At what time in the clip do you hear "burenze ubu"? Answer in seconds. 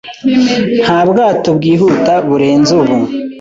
2.27-2.97